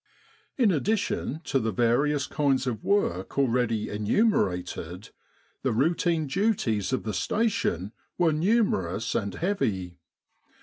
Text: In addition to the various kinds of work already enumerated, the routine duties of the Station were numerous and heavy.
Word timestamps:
In 0.57 0.71
addition 0.71 1.41
to 1.43 1.59
the 1.59 1.71
various 1.71 2.25
kinds 2.25 2.65
of 2.65 2.83
work 2.83 3.37
already 3.37 3.87
enumerated, 3.87 5.11
the 5.61 5.71
routine 5.73 6.25
duties 6.25 6.91
of 6.91 7.03
the 7.03 7.13
Station 7.13 7.91
were 8.17 8.33
numerous 8.33 9.13
and 9.13 9.35
heavy. 9.35 9.99